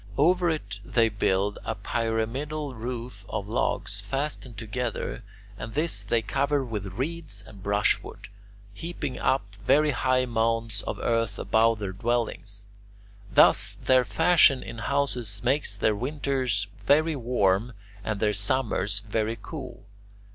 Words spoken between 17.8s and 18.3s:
and